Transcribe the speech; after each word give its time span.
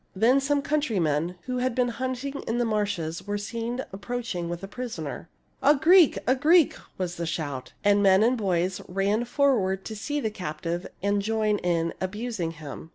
Then 0.15 0.39
some 0.39 0.63
countrymen, 0.63 1.35
who 1.43 1.59
had 1.59 1.75
been 1.75 1.89
hunting 1.89 2.41
in 2.47 2.57
the 2.57 2.65
marshes, 2.65 3.27
were 3.27 3.37
seen 3.37 3.81
ap 3.81 4.01
proaching 4.01 4.47
with 4.49 4.63
a 4.63 4.67
prisoner." 4.67 5.29
A 5.71 5.75
Greek! 5.75 6.17
a 6.25 6.33
Greek!" 6.33 6.75
was 6.97 7.17
the 7.17 7.27
shout; 7.27 7.73
and 7.83 8.01
men 8.01 8.23
and 8.23 8.35
boys 8.35 8.81
ran 8.87 9.25
forward 9.25 9.85
to 9.85 9.95
see 9.95 10.19
the 10.19 10.31
captive 10.31 10.87
and 11.03 11.21
join 11.21 11.59
in 11.59 11.93
abusing 12.01 12.49
him. 12.53 12.89